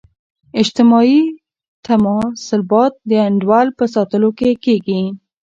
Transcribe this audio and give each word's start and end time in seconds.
اجتماعي 0.61 1.19
تعاملثبات 1.85 2.93
د 3.09 3.11
انډول 3.27 3.67
په 3.77 3.85
ساتلو 3.95 4.29
کې 4.39 4.49
کیږي. 4.63 5.01